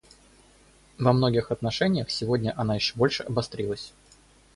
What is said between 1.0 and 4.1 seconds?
многих отношениях сегодня она еще больше обострилась.